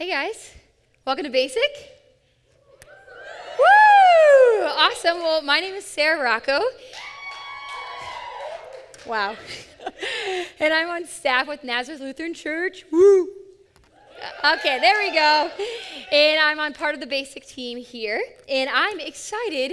[0.00, 0.54] Hey guys,
[1.04, 1.60] welcome to Basic.
[3.58, 4.64] Woo!
[4.64, 5.18] Awesome.
[5.18, 6.62] Well, my name is Sara Rockow.
[9.04, 9.36] Wow.
[10.58, 12.86] and I'm on staff with Nazareth Lutheran Church.
[12.90, 13.28] Woo!
[14.42, 15.50] Okay, there we go.
[16.10, 19.72] And I'm on part of the Basic team here, and I'm excited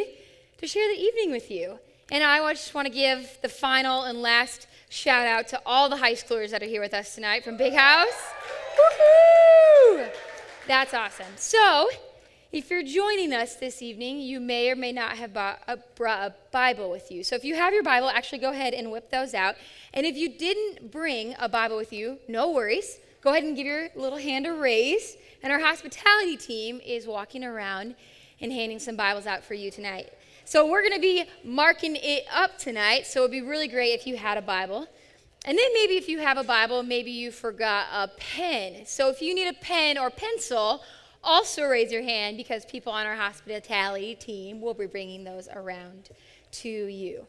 [0.58, 1.80] to share the evening with you.
[2.12, 5.96] And I just want to give the final and last shout out to all the
[5.96, 8.34] high schoolers that are here with us tonight from Big House.
[8.76, 9.77] Woohoo!
[10.68, 11.34] That's awesome.
[11.38, 11.90] So,
[12.52, 16.32] if you're joining us this evening, you may or may not have bought a, brought
[16.32, 17.24] a Bible with you.
[17.24, 19.56] So, if you have your Bible, actually go ahead and whip those out.
[19.94, 23.00] And if you didn't bring a Bible with you, no worries.
[23.22, 25.18] Go ahead and give your little hand a raise.
[25.44, 27.96] And our hospitality team is walking around
[28.40, 30.12] and handing some Bibles out for you tonight.
[30.46, 33.08] So, we're going to be marking it up tonight.
[33.08, 34.88] So, it would be really great if you had a Bible.
[35.48, 38.86] And then maybe if you have a Bible, maybe you forgot a pen.
[38.86, 40.84] So if you need a pen or pencil,
[41.24, 46.10] also raise your hand because people on our hospitality team will be bringing those around
[46.52, 47.26] to you.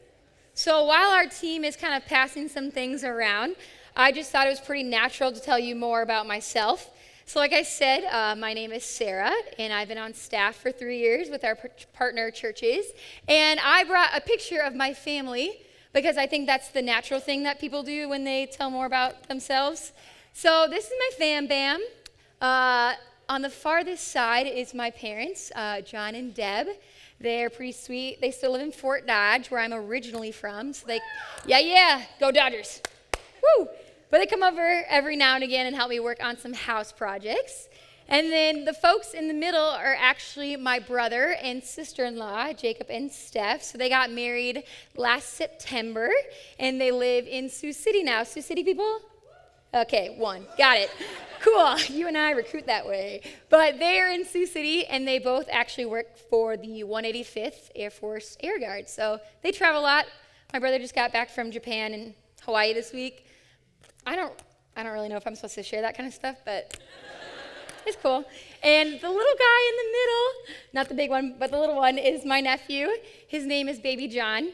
[0.53, 3.55] So while our team is kind of passing some things around,
[3.95, 6.89] I just thought it was pretty natural to tell you more about myself.
[7.25, 10.71] So, like I said, uh, my name is Sara, and I've been on staff for
[10.71, 11.55] three years with our
[11.93, 12.87] partner churches.
[13.27, 15.61] And I brought a picture of my family
[15.93, 19.27] because I think that's the natural thing that people do when they tell more about
[19.27, 19.93] themselves.
[20.33, 21.81] So this is my fam bam.
[22.41, 22.93] Uh,
[23.27, 26.67] on the farthest side is my parents, uh, John and Deb.
[27.19, 28.21] They're pretty sweet.
[28.21, 30.73] They still live in Fort Dodge, where I'm originally from.
[30.73, 30.99] So they,
[31.45, 32.81] yeah, yeah, go Dodgers.
[33.13, 33.67] Woo!
[34.09, 36.91] But they come over every now and again and help me work on some house
[36.91, 37.67] projects.
[38.09, 42.51] And then the folks in the middle are actually my brother and sister in law,
[42.53, 43.61] Jacob and Steph.
[43.61, 44.63] So they got married
[44.97, 46.09] last September
[46.57, 48.23] and they live in Sioux City now.
[48.23, 48.99] Sioux City people?
[49.75, 50.47] Okay, one.
[50.57, 50.89] Got it.
[51.39, 51.75] Cool.
[51.89, 53.21] You and I recruit that way.
[53.49, 57.91] But they are in Sioux City and they both actually work for the 185th Air
[57.91, 58.89] Force Air Guard.
[58.89, 60.05] So they travel a lot.
[60.51, 63.27] My brother just got back from Japan and Hawaii this week.
[64.07, 64.33] I don't
[64.75, 66.79] I don't really know if I'm supposed to share that kind of stuff, but
[67.85, 68.23] it's cool.
[68.63, 71.97] And the little guy in the middle, not the big one, but the little one,
[71.97, 72.87] is my nephew.
[73.27, 74.49] His name is Baby John.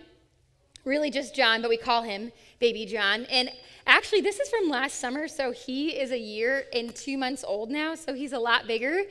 [0.83, 3.25] Really just John, but we call him Baby John.
[3.25, 3.49] And
[3.87, 7.71] actually, this is from last summer, so he is a year and two months old
[7.71, 9.01] now, so he's a lot bigger.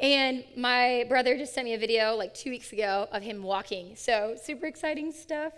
[0.00, 3.96] And my brother just sent me a video like two weeks ago of him walking.
[3.96, 5.52] So, super exciting stuff.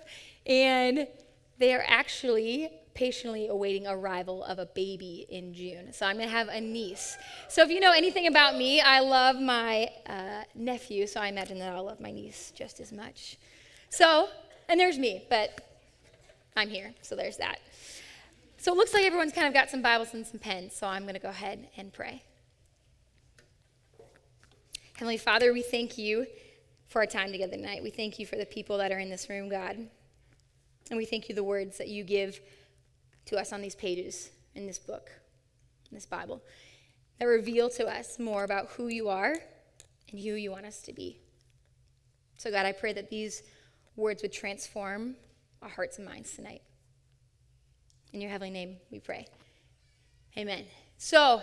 [0.47, 1.07] And
[1.59, 5.93] they are actually patiently awaiting arrival of a baby in June.
[5.93, 7.17] So I'm going to have a niece.
[7.49, 11.59] So if you know anything about me, I love my uh, nephew, so I imagine
[11.59, 13.39] that I'll love my niece just as much.
[13.89, 14.29] So,
[14.69, 15.67] and there's me, but
[16.57, 17.59] I'm here, so there's that.
[18.59, 21.03] So it looks like everyone's kind of got some Bibles and some pens, so I'm
[21.03, 22.23] going to go ahead and pray.
[24.95, 26.27] Heavenly Father, we thank you
[26.89, 27.83] for our time together tonight.
[27.83, 29.77] We thank you for the people that are in this room, God.
[30.91, 32.41] And we thank you the words that you give
[33.27, 35.11] to us on these pages in this book,
[35.91, 36.43] in this Bible,
[37.19, 39.35] that reveal to us more about who you are
[40.11, 41.19] and who you want us to be.
[42.37, 43.43] So, God, I pray that these
[43.97, 45.17] words would transform
[45.63, 46.63] our hearts and minds tonight.
[48.13, 49.27] In your heavenly name, we pray.
[50.37, 50.65] Amen.
[50.97, 51.43] So,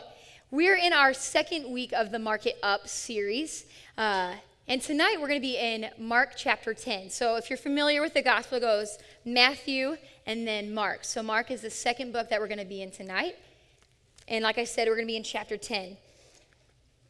[0.49, 3.65] we're in our second week of the Mark It Up series.
[3.97, 4.33] Uh,
[4.69, 7.09] and tonight we're going to be in Mark chapter 10.
[7.09, 11.05] So if you're familiar with the gospel, it goes Matthew and then Mark.
[11.05, 13.37] So Mark is the second book that we're going to be in tonight.
[14.27, 15.95] And like I said, we're going to be in chapter 10.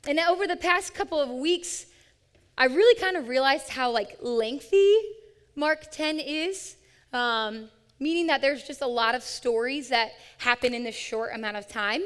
[0.07, 1.87] And over the past couple of weeks,
[2.57, 4.95] I really kind of realized how like lengthy
[5.55, 6.75] Mark 10 is.
[7.11, 7.69] Um,
[7.99, 11.67] meaning that there's just a lot of stories that happen in this short amount of
[11.67, 12.03] time.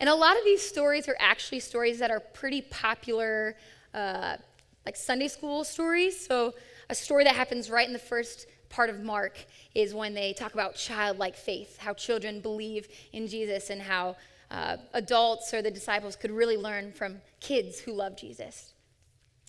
[0.00, 3.54] And a lot of these stories are actually stories that are pretty popular
[3.94, 4.38] uh,
[4.84, 6.26] like Sunday school stories.
[6.26, 6.54] So,
[6.90, 9.38] a story that happens right in the first part of Mark
[9.74, 14.16] is when they talk about childlike faith, how children believe in Jesus, and how
[14.50, 18.72] uh, adults or the disciples could really learn from kids who love Jesus.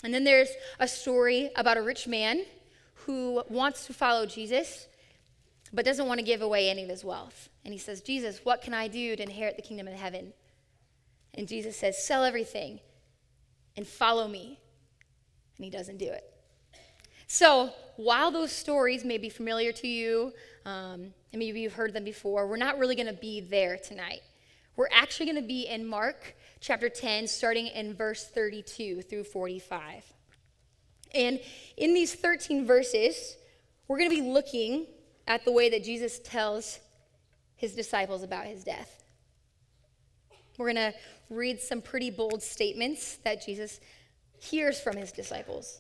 [0.04, 0.50] And then there's
[0.80, 2.46] a story about a rich man
[3.06, 4.88] who wants to follow Jesus,
[5.74, 7.50] but doesn't want to give away any of his wealth.
[7.64, 10.34] And he says, Jesus, what can I do to inherit the kingdom of heaven?
[11.34, 12.80] And Jesus says, Sell everything
[13.76, 14.60] and follow me.
[15.58, 16.24] And he doesn't do it.
[17.28, 20.34] So, while those stories may be familiar to you,
[20.66, 24.22] um, and maybe you've heard them before, we're not really going to be there tonight.
[24.76, 30.04] We're actually going to be in Mark chapter 10, starting in verse 32 through 45.
[31.14, 31.40] And
[31.78, 33.38] in these 13 verses,
[33.88, 34.88] we're going to be looking
[35.28, 36.80] at the way that Jesus tells
[37.56, 39.04] his disciples about his death.
[40.58, 40.94] We're going to
[41.30, 43.80] read some pretty bold statements that Jesus
[44.40, 45.80] hears from his disciples.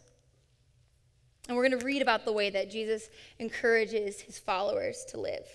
[1.47, 3.09] And we're going to read about the way that Jesus
[3.39, 5.47] encourages his followers to live.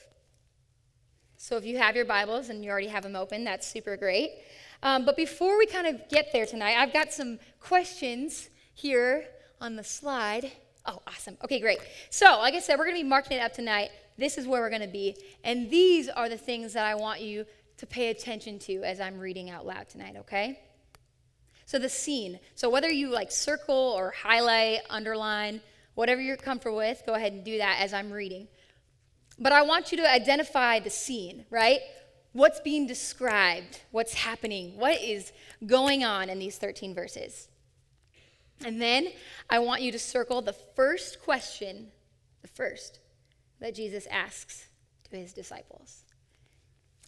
[1.37, 4.31] So if you have your Bibles and you already have them open, that's super great.
[4.82, 9.25] Um, but before we kind of get there tonight, I've got some questions here
[9.60, 10.52] on the slide.
[10.87, 11.37] Oh, awesome.
[11.42, 11.78] Okay, great.
[12.10, 13.90] So, like I said, we're going to be marking it up tonight.
[14.16, 15.16] This is where we're going to be.
[15.42, 17.46] And these are the things that I want you
[17.78, 20.60] to pay attention to as I'm reading out loud tonight, okay?
[21.66, 22.38] So, the scene.
[22.54, 25.60] So, whether you like circle or highlight, underline,
[25.94, 28.48] whatever you're comfortable with, go ahead and do that as I'm reading.
[29.38, 31.81] But I want you to identify the scene, right?
[32.32, 33.81] What's being described?
[33.90, 34.76] What's happening?
[34.76, 35.32] What is
[35.66, 37.48] going on in these 13 verses?
[38.64, 39.08] And then
[39.48, 41.88] I want you to circle the first question,
[42.42, 43.00] the first,
[43.60, 44.69] that Jesus asks
[45.10, 46.04] to his disciples.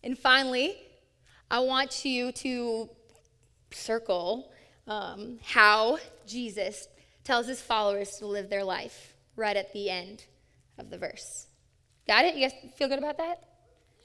[0.02, 0.76] And finally,
[1.50, 2.88] I want you to
[3.70, 4.52] circle
[4.87, 6.88] um, how Jesus
[7.25, 10.25] tells his followers to live their life right at the end
[10.79, 11.47] of the verse.
[12.07, 12.35] Got it?
[12.35, 13.43] You guys feel good about that?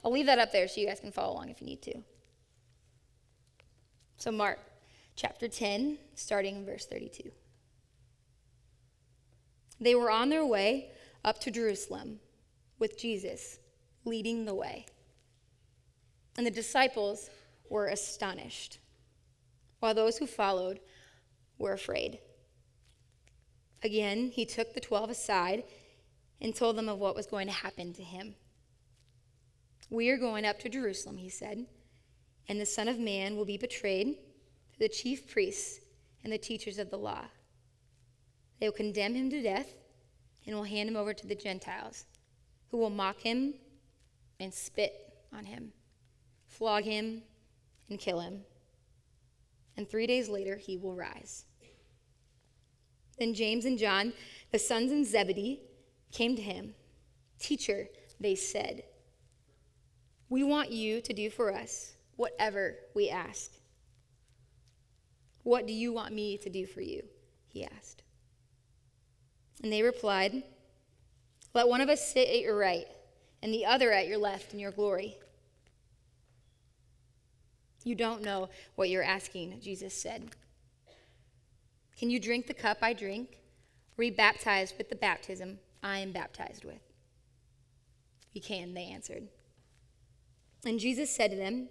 [0.03, 1.99] I'll leave that up there so you guys can follow along if you need to.
[4.17, 4.59] So, Mark
[5.15, 7.31] chapter 10, starting in verse 32.
[9.79, 10.91] They were on their way
[11.25, 12.19] up to Jerusalem
[12.79, 13.59] with Jesus
[14.05, 14.85] leading the way.
[16.37, 17.29] And the disciples
[17.69, 18.79] were astonished,
[19.79, 20.79] while those who followed
[21.57, 22.19] were afraid.
[23.83, 25.63] Again, he took the twelve aside
[26.41, 28.35] and told them of what was going to happen to him.
[29.89, 31.65] We are going up to Jerusalem, he said,
[32.47, 34.17] and the Son of Man will be betrayed
[34.73, 35.79] to the chief priests
[36.23, 37.25] and the teachers of the law.
[38.59, 39.73] They will condemn him to death
[40.45, 42.05] and will hand him over to the Gentiles,
[42.69, 43.53] who will mock him
[44.39, 44.93] and spit
[45.33, 45.71] on him,
[46.47, 47.21] flog him
[47.89, 48.41] and kill him.
[49.75, 51.45] And three days later, he will rise.
[53.19, 54.13] Then James and John,
[54.51, 55.61] the sons of Zebedee,
[56.11, 56.75] came to him.
[57.39, 57.87] Teacher,
[58.19, 58.83] they said,
[60.29, 63.51] we want you to do for us whatever we ask.
[65.43, 67.03] What do you want me to do for you?
[67.47, 68.03] He asked.
[69.63, 70.43] And they replied,
[71.53, 72.85] Let one of us sit at your right,
[73.41, 75.15] and the other at your left in your glory.
[77.85, 80.31] You don't know what you're asking, Jesus said.
[81.97, 83.39] Can you drink the cup I drink,
[83.97, 86.81] be baptized with the baptism I am baptized with?
[88.33, 89.27] You can, they answered.
[90.63, 91.69] And Jesus said to them,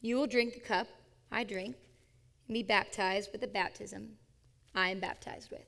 [0.00, 0.86] You will drink the cup
[1.32, 1.74] I drink,
[2.46, 4.10] and be baptized with the baptism
[4.74, 5.66] I am baptized with.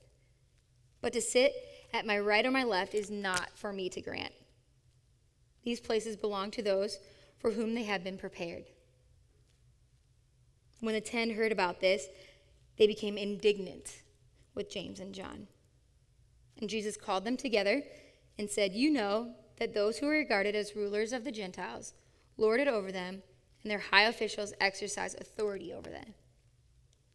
[1.01, 1.53] But to sit
[1.93, 4.33] at my right or my left is not for me to grant.
[5.65, 6.99] These places belong to those
[7.39, 8.65] for whom they have been prepared.
[10.81, 12.07] When the ten heard about this,
[12.77, 14.03] they became indignant
[14.55, 15.47] with James and John.
[16.61, 17.83] And Jesus called them together
[18.39, 21.95] and said, You know that those who are regarded as rulers of the Gentiles
[22.37, 23.23] lord it over them,
[23.63, 26.15] and their high officials exercise authority over them.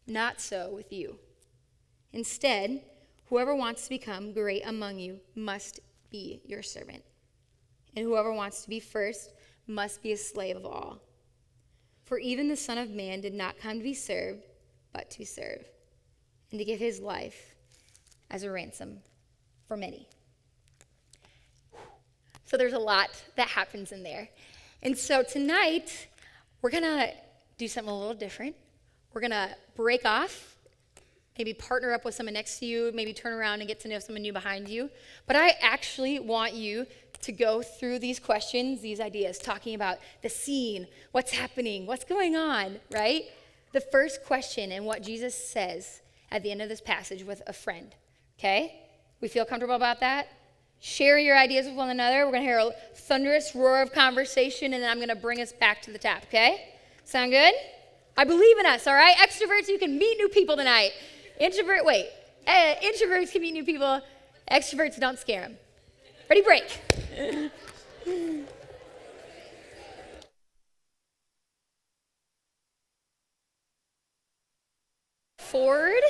[0.06, 1.18] Not so with you.
[2.12, 2.82] Instead,
[3.26, 5.80] whoever wants to become great among you must
[6.10, 7.02] be your servant,
[7.96, 9.32] and whoever wants to be first
[9.66, 11.00] must be a slave of all.
[12.04, 14.42] For even the Son of Man did not come to be served,
[14.92, 15.64] but to serve,
[16.50, 17.54] and to give his life
[18.30, 18.98] as a ransom
[19.66, 20.06] for many.
[22.44, 24.28] So there's a lot that happens in there.
[24.82, 26.08] And so tonight,
[26.60, 27.10] we're going to
[27.56, 28.54] do something a little different.
[29.14, 30.56] We're going to break off,
[31.38, 33.98] maybe partner up with someone next to you, maybe turn around and get to know
[33.98, 34.90] someone new behind you.
[35.26, 36.86] But I actually want you
[37.22, 42.36] to go through these questions, these ideas, talking about the scene, what's happening, what's going
[42.36, 43.24] on, right?
[43.72, 47.52] The first question and what Jesus says at the end of this passage with a
[47.52, 47.94] friend,
[48.38, 48.80] okay?
[49.20, 50.28] We feel comfortable about that?
[50.80, 52.26] Share your ideas with one another.
[52.26, 55.40] We're going to hear a thunderous roar of conversation, and then I'm going to bring
[55.40, 56.74] us back to the tap, okay?
[57.04, 57.54] Sound good?
[58.16, 59.16] I believe in us, all right?
[59.16, 60.90] Extroverts, you can meet new people tonight.
[61.40, 62.08] Introvert, wait.
[62.46, 64.00] Uh, introverts can meet new people.
[64.50, 65.56] Extroverts, don't scare them.
[66.28, 67.50] Ready, break.
[75.52, 76.00] Forward.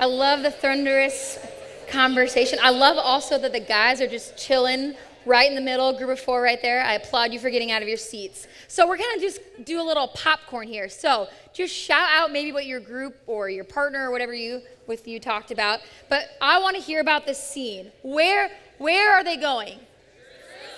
[0.00, 1.38] I love the thunderous
[1.86, 2.58] conversation.
[2.62, 4.94] I love also that the guys are just chilling
[5.26, 6.82] right in the middle, group of four right there.
[6.82, 8.46] I applaud you for getting out of your seats.
[8.68, 10.88] So we're gonna just do a little popcorn here.
[10.88, 15.06] So just shout out maybe what your group or your partner or whatever you with
[15.06, 15.80] you talked about.
[16.08, 17.92] But I want to hear about the scene.
[18.00, 19.78] Where where are they going?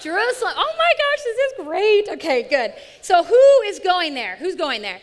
[0.01, 0.55] Jerusalem.
[0.57, 2.09] Oh my gosh, this is great.
[2.19, 2.75] Okay, good.
[3.01, 4.35] So who is going there?
[4.41, 5.01] Who's going there?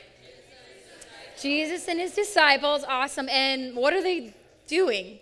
[1.41, 2.83] Jesus and his disciples.
[2.87, 3.27] Awesome.
[3.29, 4.33] And what are they
[4.67, 5.19] doing?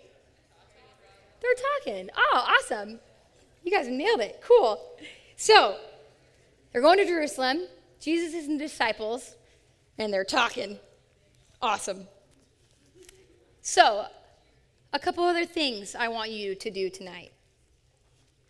[1.40, 1.50] They're
[1.84, 2.10] talking.
[2.16, 3.00] Oh, awesome.
[3.64, 4.42] You guys nailed it.
[4.42, 4.80] Cool.
[5.36, 5.76] So,
[6.72, 7.66] they're going to Jerusalem.
[8.00, 9.36] Jesus and the disciples,
[9.98, 10.78] and they're talking.
[11.60, 12.06] Awesome.
[13.60, 14.06] So,
[14.92, 17.32] a couple other things I want you to do tonight.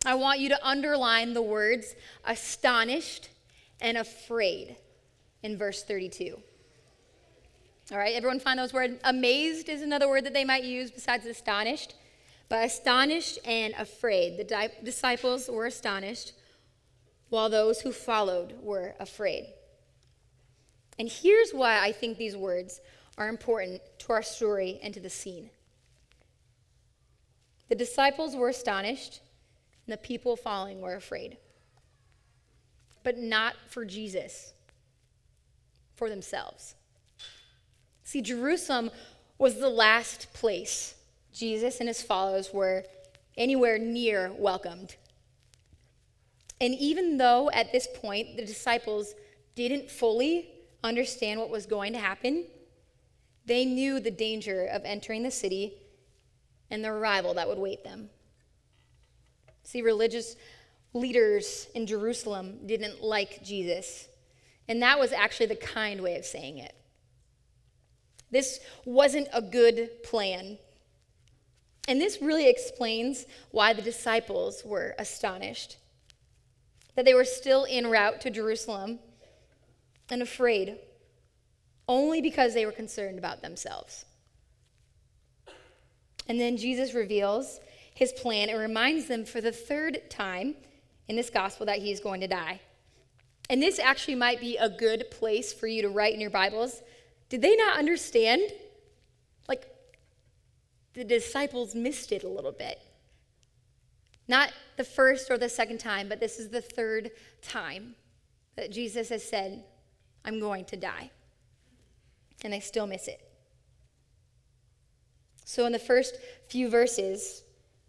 [0.05, 3.29] I want you to underline the words astonished
[3.81, 4.77] and afraid
[5.43, 6.41] in verse 32.
[7.91, 8.95] All right, everyone find those words?
[9.03, 11.95] Amazed is another word that they might use besides astonished.
[12.47, 14.37] But astonished and afraid.
[14.37, 16.33] The di- disciples were astonished,
[17.29, 19.53] while those who followed were afraid.
[20.99, 22.79] And here's why I think these words
[23.17, 25.49] are important to our story and to the scene.
[27.67, 29.21] The disciples were astonished,
[29.85, 31.37] and the people following were afraid.
[33.03, 34.53] But not for Jesus,
[35.95, 36.75] for themselves.
[38.03, 38.91] See, Jerusalem
[39.37, 40.95] was the last place
[41.33, 42.83] Jesus and his followers were
[43.37, 44.95] anywhere near welcomed.
[46.59, 49.15] And even though at this point the disciples
[49.55, 50.49] didn't fully
[50.83, 52.45] understand what was going to happen,
[53.45, 55.73] they knew the danger of entering the city
[56.69, 58.09] and the arrival that would wait them.
[59.63, 60.35] See, religious
[60.93, 64.07] leaders in Jerusalem didn't like Jesus,
[64.67, 66.75] and that was actually the kind way of saying it.
[68.31, 70.57] This wasn't a good plan
[71.87, 75.77] and this really explains why the disciples were astonished
[76.95, 78.99] that they were still en route to Jerusalem
[80.09, 80.77] and afraid
[81.87, 84.05] only because they were concerned about themselves.
[86.27, 87.59] And then Jesus reveals
[87.93, 90.55] his plan and reminds them for the third time
[91.07, 92.59] in this gospel that he is going to die.
[93.49, 96.81] And this actually might be a good place for you to write in your Bibles.
[97.31, 98.41] Did they not understand?
[99.47, 99.65] Like,
[100.93, 102.81] the disciples missed it a little bit.
[104.27, 107.09] Not the first or the second time, but this is the third
[107.41, 107.95] time
[108.57, 109.63] that Jesus has said,
[110.25, 111.09] I'm going to die.
[112.43, 113.21] And they still miss it.
[115.45, 116.17] So, in the first
[116.49, 117.43] few verses,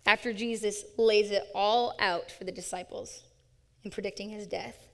[0.07, 3.25] after Jesus lays it all out for the disciples
[3.83, 4.87] in predicting his death,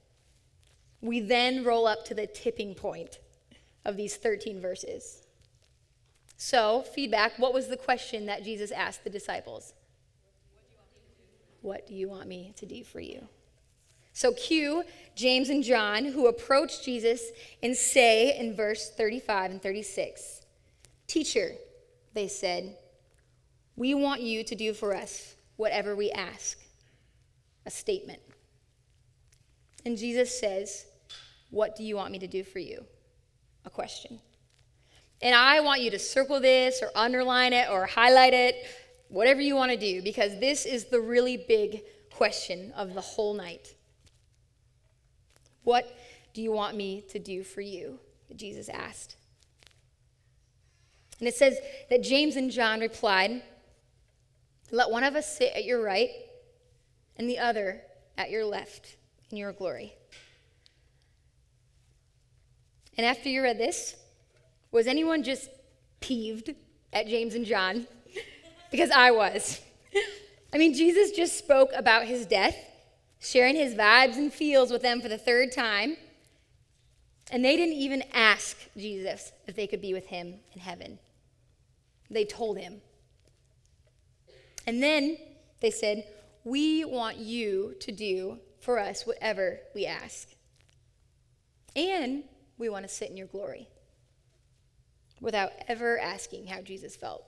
[1.02, 3.18] we then roll up to the tipping point
[3.88, 5.26] of these 13 verses.
[6.36, 9.74] So, feedback what was the question that Jesus asked the disciples?
[11.62, 13.26] What do you want me to do for you?
[14.12, 14.84] So, cue
[15.16, 17.30] James and John, who approach Jesus
[17.62, 20.42] and say in verse 35 and 36
[21.08, 21.52] Teacher,
[22.14, 22.76] they said,
[23.78, 26.58] we want you to do for us whatever we ask.
[27.64, 28.20] A statement.
[29.86, 30.86] And Jesus says,
[31.50, 32.84] What do you want me to do for you?
[33.64, 34.20] A question.
[35.20, 38.54] And I want you to circle this or underline it or highlight it,
[39.08, 43.34] whatever you want to do, because this is the really big question of the whole
[43.34, 43.74] night.
[45.64, 45.98] What
[46.34, 47.98] do you want me to do for you?
[48.34, 49.16] Jesus asked.
[51.18, 51.58] And it says
[51.90, 53.42] that James and John replied,
[54.70, 56.10] Let one of us sit at your right
[57.16, 57.82] and the other
[58.16, 58.96] at your left
[59.30, 59.97] in your glory.
[62.98, 63.94] And after you read this,
[64.72, 65.48] was anyone just
[66.00, 66.54] peeved
[66.92, 67.86] at James and John?
[68.72, 69.60] because I was.
[70.52, 72.56] I mean, Jesus just spoke about his death,
[73.20, 75.96] sharing his vibes and feels with them for the third time.
[77.30, 80.98] And they didn't even ask Jesus if they could be with him in heaven.
[82.10, 82.80] They told him.
[84.66, 85.18] And then
[85.60, 86.04] they said,
[86.42, 90.28] We want you to do for us whatever we ask.
[91.76, 92.24] And
[92.58, 93.68] we want to sit in your glory
[95.20, 97.24] without ever asking how Jesus felt.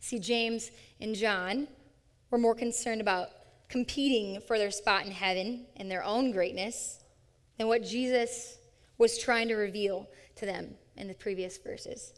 [0.00, 1.68] See, James and John
[2.30, 3.28] were more concerned about
[3.68, 7.00] competing for their spot in heaven and their own greatness
[7.58, 8.58] than what Jesus
[8.96, 12.12] was trying to reveal to them in the previous verses.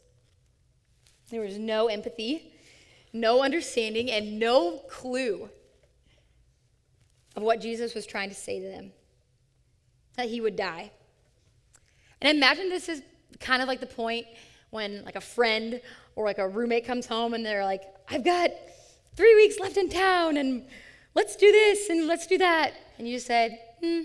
[1.29, 2.53] There was no empathy,
[3.13, 5.49] no understanding, and no clue
[7.35, 8.91] of what Jesus was trying to say to them
[10.17, 10.91] that he would die.
[12.21, 13.01] And imagine this is
[13.39, 14.27] kind of like the point
[14.69, 15.81] when like a friend
[16.15, 18.51] or like a roommate comes home and they're like, I've got
[19.15, 20.65] three weeks left in town and
[21.15, 22.73] let's do this and let's do that.
[22.97, 24.01] And you just said, hmm,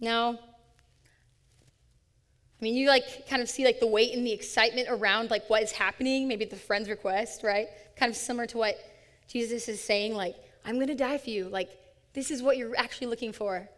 [0.00, 0.38] no.
[2.60, 5.48] I mean, you like kind of see like the weight and the excitement around like
[5.48, 7.68] what is happening, maybe the friend's request, right?
[7.96, 8.76] Kind of similar to what
[9.28, 11.48] Jesus is saying, like, I'm going to die for you.
[11.48, 11.70] Like,
[12.12, 13.68] this is what you're actually looking for.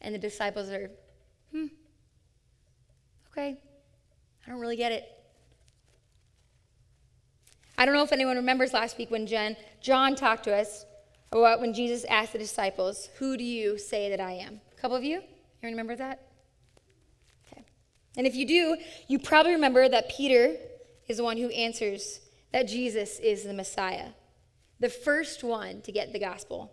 [0.00, 0.90] And the disciples are,
[1.52, 1.66] hmm,
[3.30, 3.58] okay,
[4.46, 5.08] I don't really get it.
[7.78, 10.84] I don't know if anyone remembers last week when Jen, John talked to us
[11.32, 14.60] about when Jesus asked the disciples, Who do you say that I am?
[14.76, 15.22] A couple of you?
[15.62, 16.20] You remember that?
[17.46, 17.64] Okay.
[18.16, 18.76] And if you do,
[19.08, 20.56] you probably remember that Peter
[21.08, 22.20] is the one who answers
[22.52, 24.10] that Jesus is the Messiah,
[24.78, 26.72] the first one to get the gospel.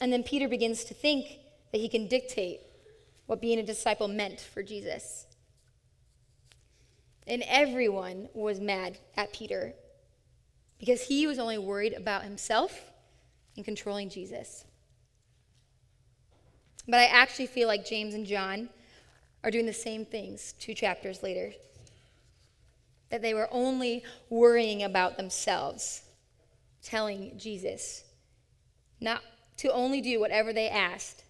[0.00, 1.26] And then Peter begins to think
[1.72, 2.60] that he can dictate
[3.30, 5.24] what being a disciple meant for Jesus.
[7.28, 9.72] And everyone was mad at Peter
[10.80, 12.90] because he was only worried about himself
[13.54, 14.64] and controlling Jesus.
[16.88, 18.68] But I actually feel like James and John
[19.44, 21.52] are doing the same things two chapters later.
[23.10, 26.02] That they were only worrying about themselves,
[26.82, 28.02] telling Jesus
[29.00, 29.22] not
[29.58, 31.22] to only do whatever they asked,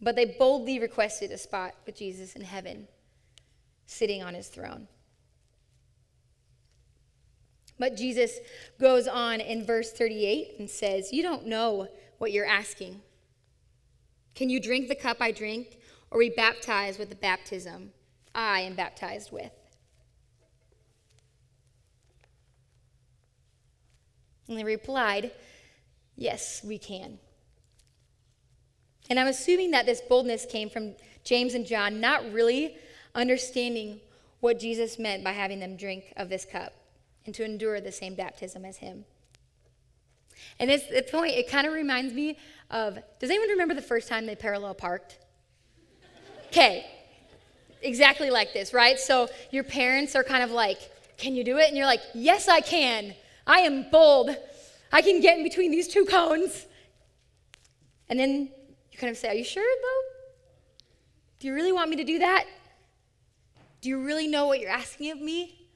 [0.00, 2.88] but they boldly requested a spot with Jesus in heaven,
[3.86, 4.88] sitting on his throne.
[7.78, 8.38] But Jesus
[8.78, 11.88] goes on in verse 38 and says, You don't know
[12.18, 13.00] what you're asking.
[14.34, 15.78] Can you drink the cup I drink,
[16.10, 17.92] or be baptized with the baptism
[18.34, 19.52] I am baptized with?
[24.46, 25.30] And they replied,
[26.16, 27.18] Yes, we can.
[29.10, 32.76] And I'm assuming that this boldness came from James and John not really
[33.14, 34.00] understanding
[34.38, 36.72] what Jesus meant by having them drink of this cup
[37.26, 39.04] and to endure the same baptism as him.
[40.58, 42.38] And it's the point, it kind of reminds me
[42.70, 45.18] of does anyone remember the first time they parallel parked?
[46.46, 46.86] Okay,
[47.82, 48.98] exactly like this, right?
[48.98, 50.78] So your parents are kind of like,
[51.18, 51.68] can you do it?
[51.68, 53.14] And you're like, yes, I can.
[53.46, 54.34] I am bold.
[54.92, 56.66] I can get in between these two cones.
[58.08, 58.50] And then
[59.00, 60.08] kind of say, are you sure though?
[61.40, 62.44] Do you really want me to do that?
[63.80, 65.68] Do you really know what you're asking of me?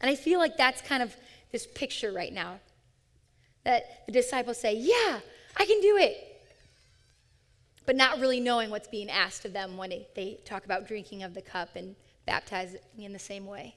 [0.00, 1.14] And I feel like that's kind of
[1.52, 2.58] this picture right now.
[3.64, 5.20] That the disciples say, Yeah,
[5.56, 6.16] I can do it.
[7.84, 11.34] But not really knowing what's being asked of them when they, talk about drinking of
[11.34, 11.94] the cup and
[12.26, 13.76] baptizing in the same way.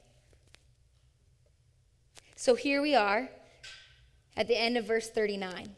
[2.36, 3.28] So here we are
[4.36, 5.74] at the end of verse 39,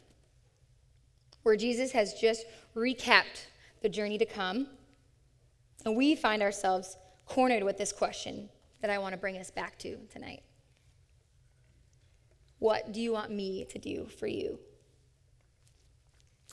[1.49, 3.47] where Jesus has just recapped
[3.81, 4.67] the journey to come.
[5.83, 8.49] And we find ourselves cornered with this question
[8.81, 10.43] that I want to bring us back to tonight.
[12.59, 14.59] What do you want me to do for you?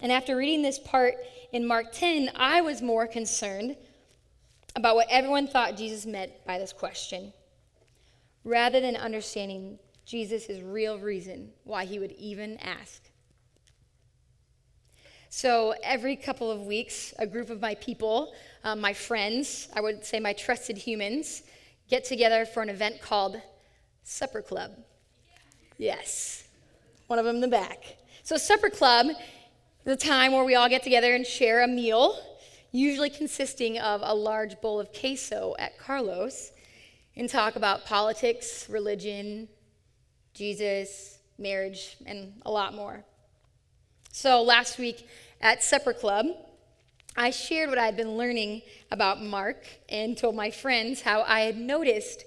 [0.00, 1.16] And after reading this part
[1.52, 3.76] in Mark 10, I was more concerned
[4.76, 7.34] about what everyone thought Jesus meant by this question,
[8.44, 13.10] rather than understanding Jesus' real reason why he would even ask.
[15.36, 18.32] So, every couple of weeks, a group of my people,
[18.64, 21.42] um, my friends, I would say my trusted humans,
[21.90, 23.42] get together for an event called
[24.02, 24.70] Supper Club.
[25.76, 26.48] Yes,
[27.08, 27.98] one of them in the back.
[28.22, 29.08] So, Supper Club
[29.84, 32.18] is a time where we all get together and share a meal,
[32.72, 36.52] usually consisting of a large bowl of queso at Carlos,
[37.14, 39.48] and talk about politics, religion,
[40.32, 43.04] Jesus, marriage, and a lot more.
[44.12, 45.06] So, last week
[45.40, 46.26] at Supper Club,
[47.16, 51.40] I shared what I had been learning about Mark and told my friends how I
[51.40, 52.24] had noticed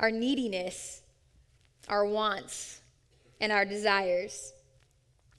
[0.00, 1.02] our neediness,
[1.88, 2.80] our wants,
[3.40, 4.52] and our desires,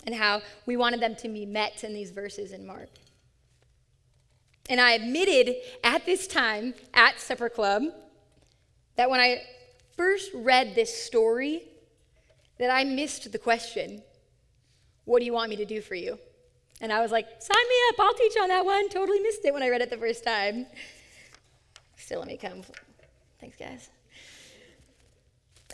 [0.06, 2.90] and how we wanted them to be met in these verses in Mark.
[4.70, 7.84] And I admitted at this time at Supper Club
[8.96, 9.42] that when I
[9.98, 11.64] first read this story,
[12.60, 14.04] that I missed the question,
[15.06, 16.20] What do you want me to do for you?
[16.82, 18.90] And I was like, sign me up, I'll teach on that one.
[18.90, 20.66] Totally missed it when I read it the first time.
[21.98, 22.62] Still, let me come.
[23.40, 23.90] Thanks, guys.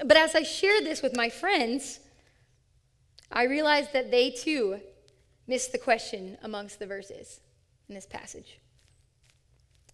[0.04, 2.00] But as I shared this with my friends,
[3.32, 4.80] I realized that they too
[5.48, 7.40] missed the question amongst the verses
[7.88, 8.60] in this passage.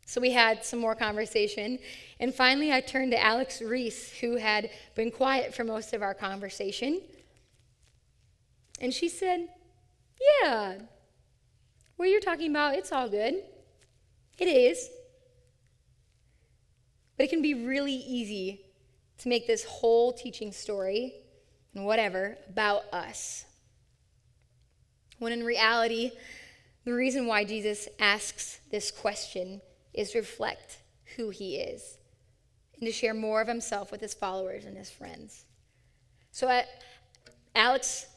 [0.06, 1.80] So we had some more conversation,
[2.20, 6.14] and finally I turned to Alex Reese, who had been quiet for most of our
[6.14, 7.02] conversation.
[8.82, 9.48] And she said,
[10.44, 10.80] Yeah,
[12.12, 13.36] you're talking about, it's all good.
[14.38, 14.90] It is.
[17.18, 18.66] But it can be really easy
[19.20, 21.14] to make this whole teaching story
[21.74, 23.46] and whatever about us.
[25.20, 26.12] When in reality,
[26.86, 29.62] the reason why Jesus asks this question
[29.94, 30.80] is to reflect
[31.16, 31.98] who he is
[32.80, 35.46] and to share more of himself with his followers and his friends.
[36.32, 36.64] So uh,
[37.54, 38.08] Alex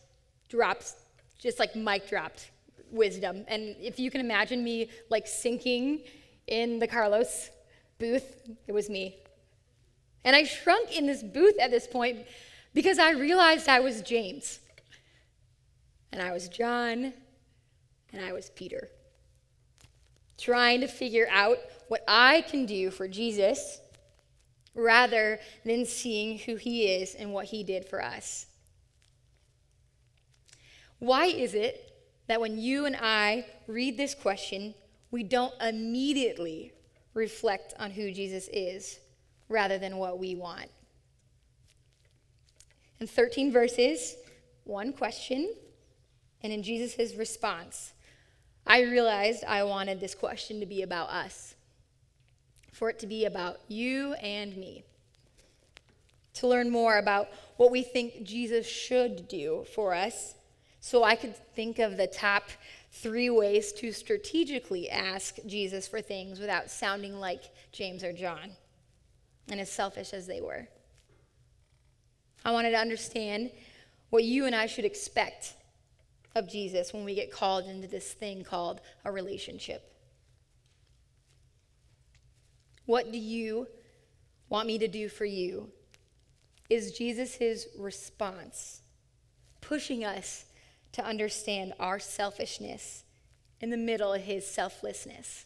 [0.49, 0.95] drops,
[1.39, 2.51] just like mic dropped
[2.95, 3.45] wisdom.
[3.49, 6.05] And if you can imagine me like sinking
[6.47, 7.51] in the Carlos
[7.99, 9.17] booth, it was me.
[10.25, 12.27] And I shrunk in this booth at this point
[12.73, 14.59] because I realized I was James,
[16.13, 17.13] and I was John,
[18.13, 18.89] and I was Peter.
[20.39, 23.81] Trying to figure out what I can do for Jesus
[24.75, 28.47] rather than seeing who he is and what he did for us.
[30.99, 31.94] Why is it
[32.27, 34.75] that when you and I read this question,
[35.11, 36.73] we don't immediately
[37.15, 38.99] reflect on who Jesus is
[39.49, 40.71] rather than what we want?
[43.01, 44.17] In 13 verses,
[44.65, 45.53] one question,
[46.43, 47.93] and in Jesus' response,
[48.67, 51.55] I realized I wanted this question to be about us,
[52.73, 54.85] for it to be about you and me.
[56.35, 60.35] To learn more about what we think Jesus should do for us,
[60.85, 62.43] so I could think of the top
[62.93, 68.51] three ways to strategically ask Jesus for things without sounding like James or John
[69.49, 70.69] and as selfish as they were.
[72.45, 73.51] I wanted to understand
[74.11, 75.55] what you and I should expect
[76.35, 79.91] of Jesus when we get called into this thing called a relationship.
[82.85, 83.69] What do you
[84.51, 85.71] want me to do for you?
[86.69, 88.83] Is Jesus' response
[89.63, 90.45] pushing us
[90.95, 93.05] to understand our selfishness
[93.61, 95.45] in the middle of his selflessness?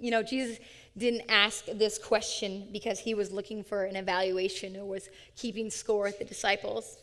[0.00, 0.58] You know, Jesus
[0.96, 6.04] didn't ask this question because he was looking for an evaluation or was keeping score
[6.04, 6.98] with the disciples.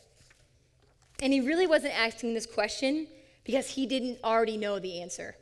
[1.22, 3.08] And he really wasn't asking this question
[3.44, 5.36] because he didn't already know the answer.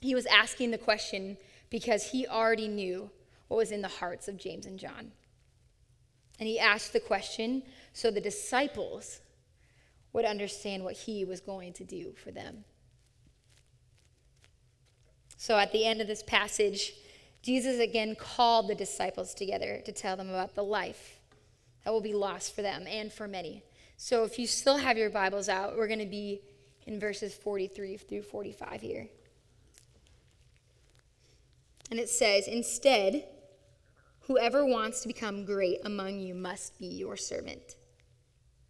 [0.00, 1.36] He was asking the question
[1.70, 3.10] because he already knew
[3.48, 5.12] what was in the hearts of James and John.
[6.38, 7.62] And he asked the question
[7.96, 9.20] so the disciples
[10.12, 12.62] would understand what he was going to do for them.
[15.38, 16.92] So at the end of this passage,
[17.40, 21.20] Jesus again called the disciples together to tell them about the life
[21.86, 23.62] that will be lost for them and for many.
[23.96, 26.42] So if you still have your Bibles out, we're going to be
[26.84, 29.08] in verses 43 through 45 here.
[31.90, 33.24] And it says, Instead,
[34.26, 37.76] whoever wants to become great among you must be your servant.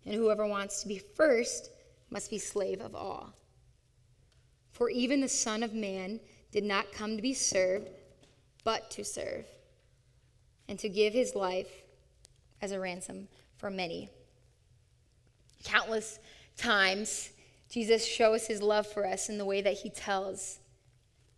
[0.07, 1.71] And whoever wants to be first
[2.11, 3.35] must be slave of all.
[4.71, 6.21] For even the Son of Man
[6.53, 7.91] did not come to be served,
[8.63, 9.45] but to serve,
[10.69, 11.71] and to give his life
[12.63, 14.09] as a ransom for many.
[15.65, 16.19] Countless
[16.57, 17.31] times,
[17.69, 20.59] Jesus shows his love for us in the way that he tells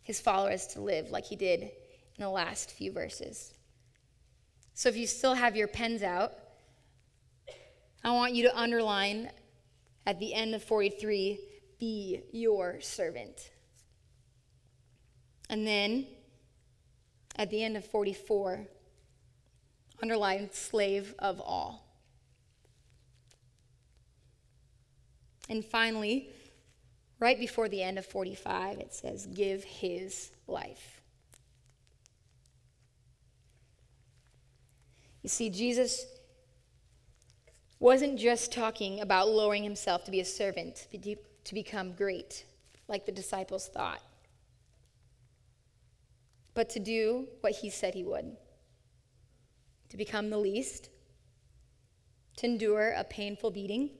[0.03, 1.71] his followers to live, like he did in
[2.19, 3.55] the last few verses.
[4.75, 6.33] So if you still have your pens out,
[8.05, 9.31] I want you to underline
[10.07, 11.39] at the end of 43
[11.79, 13.51] be your servant.
[15.51, 16.07] And then
[17.37, 18.67] at the end of 44,
[20.03, 21.85] underline slave of all.
[25.49, 26.31] And finally,
[27.21, 31.01] right before the end of 45, it says, give his life.
[35.23, 36.05] You see, Jesus
[37.81, 42.45] wasn't just talking about lowering himself to be a servant, to become great,
[42.89, 44.03] like the disciples thought
[46.59, 48.37] but to do what he said he would
[49.91, 50.91] to become the least,
[52.37, 53.91] to endure a painful beating,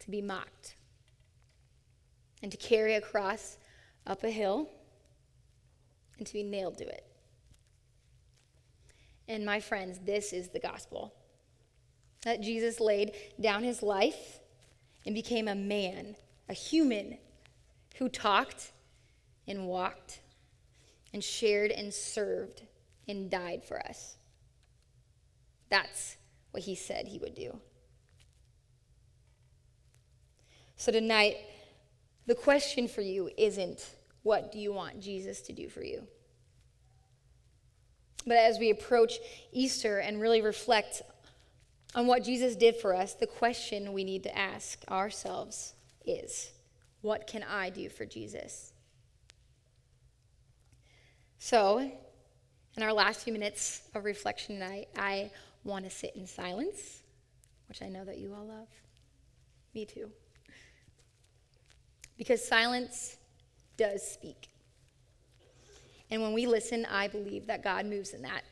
[0.00, 0.76] to be mocked,
[2.42, 3.56] and to carry a cross
[4.06, 4.68] up a hill,
[6.18, 7.06] and to be nailed to it.
[9.26, 11.14] And my friends, this is the gospel
[12.22, 14.40] that Jesus laid down his life
[15.06, 16.16] and became a man,
[16.48, 17.18] a human,
[17.96, 18.72] who talked
[19.46, 20.20] and walked
[21.12, 22.62] and shared and served
[23.08, 24.16] and died for us.
[25.70, 26.16] That's
[26.50, 27.58] what he said he would do.
[30.76, 31.36] So tonight,
[32.26, 36.06] the question for you isn't what do you want Jesus to do for you?
[38.26, 39.18] But as we approach
[39.52, 41.02] Easter and really reflect
[41.94, 45.74] on what Jesus did for us, the question we need to ask ourselves
[46.06, 46.50] is
[47.00, 48.72] what can I do for Jesus?
[51.38, 51.90] So,
[52.76, 55.30] in our last few minutes of reflection tonight, I
[55.64, 57.02] want to sit in silence,
[57.68, 58.68] which I know that you all love.
[59.74, 60.10] Me too.
[62.16, 63.16] Because silence
[63.76, 64.48] does speak.
[66.10, 68.42] And when we listen, I believe that God moves in that.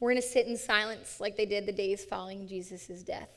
[0.00, 3.28] We're going to sit in silence like they did the days following Jesus' death.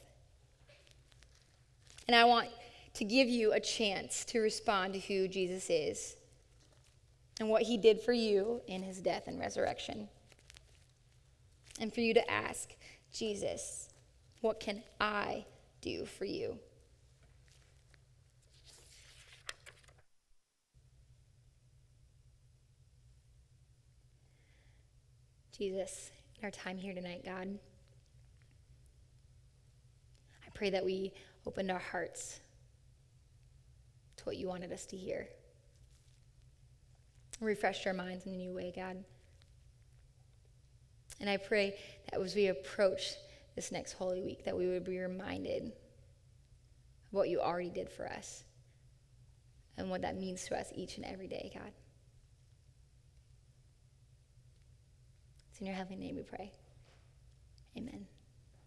[2.08, 2.48] And I want
[2.94, 6.16] to give you a chance to respond to who Jesus is
[7.40, 10.08] and what he did for you in his death and resurrection.
[11.80, 12.70] And for you to ask,
[13.12, 13.90] Jesus,
[14.42, 15.46] what can I
[15.82, 16.60] do for you?
[25.58, 26.12] Jesus,
[26.44, 27.58] our time here tonight, God,
[30.46, 31.14] I pray that we
[31.48, 32.40] opened our hearts
[34.18, 35.28] to what you wanted us to hear.
[37.40, 39.04] Refreshed our minds in a new way, God.
[41.20, 41.78] And I pray
[42.12, 43.14] that as we approach
[43.56, 45.72] this next Holy Week, that we would be reminded of
[47.12, 48.44] what you already did for us
[49.78, 51.72] and what that means to us each and every day, God.
[55.54, 56.52] It's in your heavenly name we pray.
[57.78, 58.08] Amen.